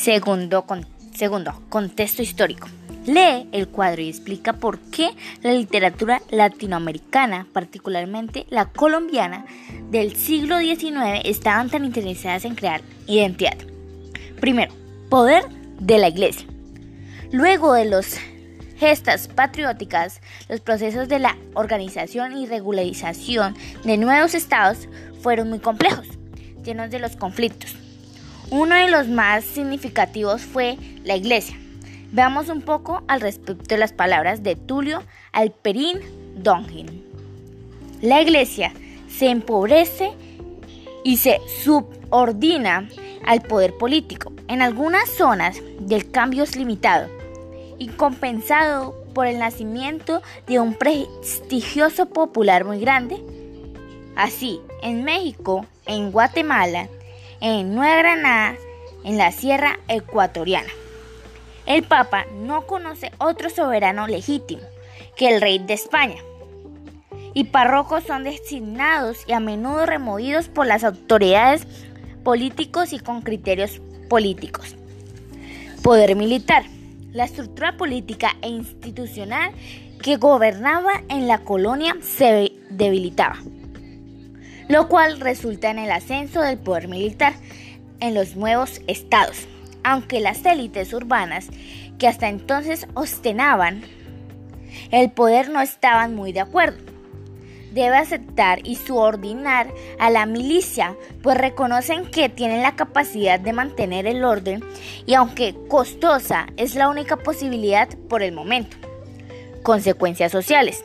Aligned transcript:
Segundo, 0.00 0.64
segundo, 1.14 1.52
contexto 1.68 2.22
histórico. 2.22 2.68
Lee 3.04 3.46
el 3.52 3.68
cuadro 3.68 4.00
y 4.00 4.08
explica 4.08 4.54
por 4.54 4.78
qué 4.78 5.10
la 5.42 5.52
literatura 5.52 6.22
latinoamericana, 6.30 7.46
particularmente 7.52 8.46
la 8.48 8.64
colombiana 8.64 9.44
del 9.90 10.16
siglo 10.16 10.58
XIX, 10.58 11.20
estaban 11.24 11.68
tan 11.68 11.84
interesadas 11.84 12.46
en 12.46 12.54
crear 12.54 12.80
identidad. 13.06 13.58
Primero, 14.40 14.72
poder 15.10 15.44
de 15.80 15.98
la 15.98 16.08
iglesia. 16.08 16.46
Luego 17.30 17.74
de 17.74 17.84
los 17.84 18.16
gestas 18.78 19.28
patrióticas, 19.28 20.22
los 20.48 20.62
procesos 20.62 21.08
de 21.08 21.18
la 21.18 21.36
organización 21.52 22.38
y 22.38 22.46
regularización 22.46 23.54
de 23.84 23.98
nuevos 23.98 24.32
estados 24.32 24.88
fueron 25.20 25.50
muy 25.50 25.58
complejos, 25.58 26.06
llenos 26.64 26.90
de 26.90 27.00
los 27.00 27.16
conflictos. 27.16 27.79
Uno 28.50 28.74
de 28.74 28.90
los 28.90 29.06
más 29.06 29.44
significativos 29.44 30.42
fue 30.42 30.76
la 31.04 31.14
iglesia. 31.14 31.56
Veamos 32.10 32.48
un 32.48 32.62
poco 32.62 33.04
al 33.06 33.20
respecto 33.20 33.62
de 33.62 33.78
las 33.78 33.92
palabras 33.92 34.42
de 34.42 34.56
Tulio 34.56 35.04
Alperín 35.30 36.00
Dongin. 36.34 37.04
La 38.02 38.20
iglesia 38.20 38.72
se 39.08 39.30
empobrece 39.30 40.10
y 41.04 41.18
se 41.18 41.38
subordina 41.62 42.88
al 43.24 43.40
poder 43.42 43.78
político. 43.78 44.32
En 44.48 44.62
algunas 44.62 45.08
zonas 45.08 45.58
del 45.78 46.10
cambio 46.10 46.42
es 46.42 46.56
limitado 46.56 47.08
y 47.78 47.86
compensado 47.86 48.96
por 49.14 49.28
el 49.28 49.38
nacimiento 49.38 50.22
de 50.48 50.58
un 50.58 50.74
prestigioso 50.74 52.06
popular 52.06 52.64
muy 52.64 52.80
grande. 52.80 53.22
Así, 54.16 54.60
en 54.82 55.04
México, 55.04 55.66
en 55.86 56.10
Guatemala, 56.10 56.88
en 57.40 57.74
Nueva 57.74 57.96
Granada, 57.96 58.56
en 59.04 59.16
la 59.18 59.32
Sierra 59.32 59.78
Ecuatoriana. 59.88 60.70
El 61.66 61.82
Papa 61.82 62.26
no 62.34 62.66
conoce 62.66 63.12
otro 63.18 63.50
soberano 63.50 64.06
legítimo 64.06 64.62
que 65.16 65.28
el 65.28 65.40
rey 65.40 65.58
de 65.58 65.74
España. 65.74 66.22
Y 67.32 67.44
párrocos 67.44 68.04
son 68.04 68.24
designados 68.24 69.18
y 69.26 69.32
a 69.32 69.40
menudo 69.40 69.86
removidos 69.86 70.48
por 70.48 70.66
las 70.66 70.82
autoridades 70.82 71.66
políticos 72.24 72.92
y 72.92 72.98
con 72.98 73.22
criterios 73.22 73.80
políticos. 74.08 74.74
Poder 75.82 76.16
militar. 76.16 76.64
La 77.12 77.24
estructura 77.24 77.76
política 77.76 78.36
e 78.42 78.48
institucional 78.48 79.52
que 80.02 80.16
gobernaba 80.16 81.02
en 81.08 81.28
la 81.28 81.38
colonia 81.38 81.96
se 82.00 82.52
debilitaba, 82.70 83.36
lo 84.70 84.88
cual 84.88 85.20
resulta 85.20 85.70
en 85.70 85.78
el 85.78 85.90
ascenso 85.90 86.40
del 86.40 86.58
poder 86.58 86.88
militar 86.88 87.34
en 88.00 88.14
los 88.14 88.36
nuevos 88.36 88.80
estados 88.86 89.46
aunque 89.82 90.20
las 90.20 90.44
élites 90.44 90.92
urbanas 90.92 91.48
que 91.98 92.08
hasta 92.08 92.28
entonces 92.28 92.86
ostentaban 92.94 93.82
el 94.90 95.10
poder 95.10 95.50
no 95.50 95.60
estaban 95.60 96.14
muy 96.14 96.32
de 96.32 96.40
acuerdo. 96.40 96.78
Debe 97.72 97.96
aceptar 97.96 98.60
y 98.66 98.74
subordinar 98.76 99.72
a 100.00 100.10
la 100.10 100.26
milicia, 100.26 100.96
pues 101.22 101.36
reconocen 101.36 102.06
que 102.06 102.28
tienen 102.28 102.62
la 102.62 102.74
capacidad 102.74 103.38
de 103.38 103.52
mantener 103.52 104.06
el 104.06 104.24
orden 104.24 104.64
y 105.06 105.14
aunque 105.14 105.54
costosa 105.68 106.46
es 106.56 106.74
la 106.74 106.88
única 106.88 107.16
posibilidad 107.16 107.88
por 108.08 108.22
el 108.22 108.32
momento. 108.32 108.76
Consecuencias 109.62 110.32
sociales. 110.32 110.84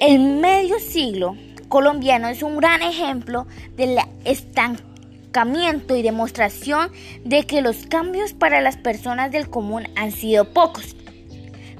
El 0.00 0.20
medio 0.20 0.78
siglo 0.78 1.36
colombiano 1.68 2.28
es 2.28 2.42
un 2.42 2.56
gran 2.58 2.82
ejemplo 2.82 3.46
de 3.76 3.86
la 3.86 4.08
estanca 4.24 4.82
y 5.96 6.02
demostración 6.02 6.92
de 7.24 7.44
que 7.44 7.60
los 7.60 7.86
cambios 7.86 8.34
para 8.34 8.60
las 8.60 8.76
personas 8.76 9.32
del 9.32 9.50
común 9.50 9.88
han 9.96 10.12
sido 10.12 10.52
pocos. 10.52 10.94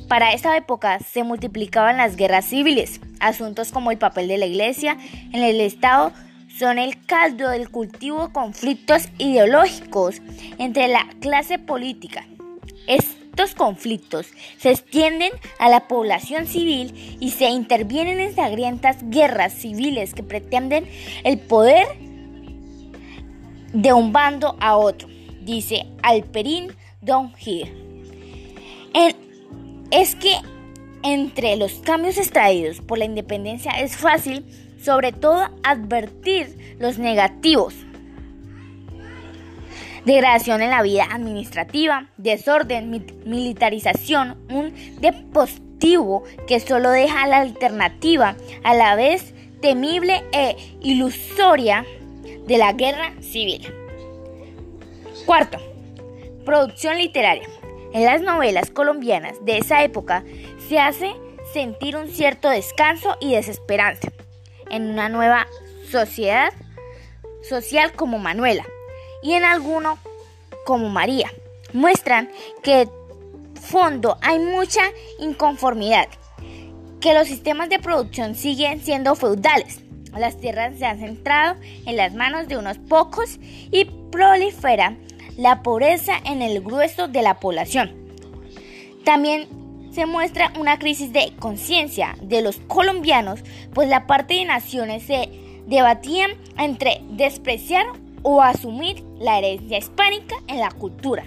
Para 0.08 0.32
esa 0.32 0.56
época 0.56 0.98
se 0.98 1.22
multiplicaban 1.22 1.96
las 1.96 2.16
guerras 2.16 2.46
civiles. 2.46 3.00
Asuntos 3.20 3.70
como 3.70 3.92
el 3.92 3.98
papel 3.98 4.26
de 4.26 4.38
la 4.38 4.46
iglesia 4.46 4.98
en 5.32 5.42
el 5.42 5.60
Estado 5.60 6.12
son 6.58 6.78
el 6.78 7.04
caldo 7.06 7.48
del 7.48 7.70
cultivo 7.70 8.26
de 8.26 8.32
conflictos 8.32 9.08
ideológicos 9.18 10.20
entre 10.58 10.88
la 10.88 11.06
clase 11.20 11.60
política. 11.60 12.26
Conflictos 13.56 14.28
se 14.58 14.70
extienden 14.70 15.30
a 15.58 15.68
la 15.68 15.86
población 15.88 16.46
civil 16.46 17.18
y 17.20 17.30
se 17.30 17.48
intervienen 17.48 18.20
en 18.20 18.34
sangrientas 18.34 18.98
guerras 19.10 19.52
civiles 19.52 20.14
que 20.14 20.22
pretenden 20.22 20.86
el 21.24 21.38
poder 21.38 21.86
de 23.72 23.92
un 23.92 24.12
bando 24.12 24.56
a 24.60 24.76
otro, 24.76 25.08
dice 25.42 25.86
Alperín 26.02 26.72
Don 27.00 27.32
Es 29.90 30.14
que 30.14 30.36
entre 31.02 31.56
los 31.56 31.72
cambios 31.74 32.16
extraídos 32.16 32.80
por 32.80 32.98
la 32.98 33.04
independencia 33.04 33.72
es 33.72 33.96
fácil, 33.96 34.44
sobre 34.82 35.12
todo, 35.12 35.50
advertir 35.62 36.76
los 36.78 36.98
negativos. 36.98 37.74
Degradación 40.04 40.60
en 40.60 40.70
la 40.70 40.82
vida 40.82 41.06
administrativa, 41.10 42.08
desorden, 42.18 42.90
militarización, 43.24 44.36
un 44.50 44.74
dispositivo 45.00 46.24
que 46.46 46.60
solo 46.60 46.90
deja 46.90 47.26
la 47.26 47.38
alternativa 47.38 48.36
a 48.64 48.74
la 48.74 48.96
vez 48.96 49.34
temible 49.62 50.22
e 50.32 50.56
ilusoria 50.82 51.86
de 52.46 52.58
la 52.58 52.74
guerra 52.74 53.12
civil. 53.22 53.66
Cuarto, 55.24 55.58
producción 56.44 56.98
literaria. 56.98 57.48
En 57.94 58.04
las 58.04 58.20
novelas 58.20 58.70
colombianas 58.70 59.42
de 59.44 59.56
esa 59.56 59.84
época 59.84 60.22
se 60.68 60.78
hace 60.78 61.14
sentir 61.54 61.96
un 61.96 62.08
cierto 62.08 62.50
descanso 62.50 63.16
y 63.20 63.32
desesperanza 63.32 64.12
en 64.68 64.90
una 64.90 65.08
nueva 65.08 65.46
sociedad 65.90 66.52
social 67.42 67.92
como 67.92 68.18
Manuela 68.18 68.64
y 69.24 69.32
en 69.32 69.42
alguno 69.44 69.98
como 70.64 70.88
María. 70.88 71.28
Muestran 71.72 72.30
que 72.62 72.88
fondo 73.60 74.16
hay 74.22 74.38
mucha 74.38 74.82
inconformidad, 75.18 76.06
que 77.00 77.14
los 77.14 77.26
sistemas 77.26 77.68
de 77.68 77.80
producción 77.80 78.36
siguen 78.36 78.80
siendo 78.84 79.16
feudales 79.16 79.80
las 80.18 80.38
tierras 80.38 80.78
se 80.78 80.86
han 80.86 80.98
centrado 80.98 81.56
en 81.86 81.96
las 81.96 82.14
manos 82.14 82.48
de 82.48 82.56
unos 82.56 82.78
pocos 82.78 83.38
y 83.70 83.86
prolifera 84.10 84.96
la 85.36 85.62
pobreza 85.62 86.14
en 86.24 86.42
el 86.42 86.60
grueso 86.60 87.08
de 87.08 87.22
la 87.22 87.40
población. 87.40 87.92
También 89.04 89.48
se 89.92 90.06
muestra 90.06 90.52
una 90.58 90.78
crisis 90.78 91.12
de 91.12 91.32
conciencia 91.38 92.16
de 92.22 92.42
los 92.42 92.56
colombianos, 92.68 93.40
pues 93.72 93.88
la 93.88 94.06
parte 94.06 94.34
de 94.34 94.44
naciones 94.44 95.04
se 95.04 95.28
debatían 95.66 96.32
entre 96.58 97.00
despreciar 97.10 97.86
o 98.24 98.42
asumir 98.42 99.04
la 99.20 99.38
herencia 99.38 99.78
hispánica 99.78 100.34
en 100.48 100.58
la 100.58 100.72
cultura. 100.72 101.24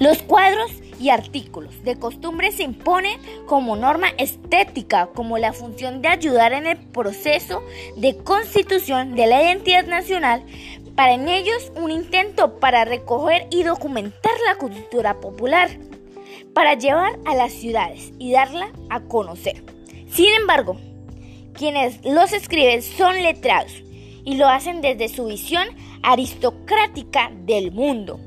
Los 0.00 0.22
cuadros 0.22 0.72
y 0.98 1.10
artículos 1.10 1.84
de 1.84 1.96
costumbre 1.96 2.50
se 2.50 2.64
imponen 2.64 3.20
como 3.46 3.76
norma 3.76 4.08
estética, 4.18 5.06
como 5.14 5.38
la 5.38 5.52
función 5.52 6.02
de 6.02 6.08
ayudar 6.08 6.52
en 6.52 6.66
el 6.66 6.76
proceso 6.76 7.62
de 7.96 8.16
constitución 8.16 9.14
de 9.14 9.26
la 9.26 9.42
identidad 9.42 9.86
nacional, 9.86 10.42
para 10.96 11.14
en 11.14 11.28
ellos 11.28 11.72
un 11.76 11.90
intento 11.90 12.58
para 12.58 12.84
recoger 12.84 13.46
y 13.50 13.62
documentar 13.62 14.32
la 14.46 14.56
cultura 14.56 15.20
popular, 15.20 15.70
para 16.52 16.74
llevar 16.74 17.18
a 17.26 17.34
las 17.34 17.52
ciudades 17.52 18.12
y 18.18 18.32
darla 18.32 18.72
a 18.88 19.00
conocer. 19.02 19.62
Sin 20.10 20.34
embargo, 20.34 20.76
quienes 21.54 22.04
los 22.04 22.32
escriben 22.32 22.82
son 22.82 23.22
letrados 23.22 23.84
y 24.24 24.36
lo 24.36 24.48
hacen 24.48 24.80
desde 24.80 25.08
su 25.08 25.26
visión 25.26 25.66
aristocrática 26.02 27.30
del 27.46 27.72
mundo 27.72 28.20